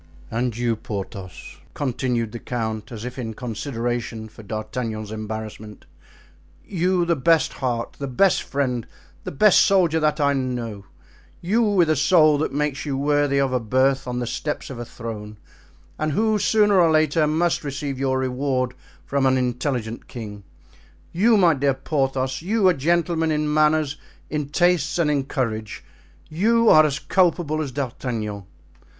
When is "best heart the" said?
7.15-8.07